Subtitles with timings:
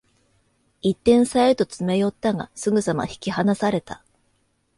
[0.81, 4.03] 一点差へと詰め寄ったが、すぐさま引き離された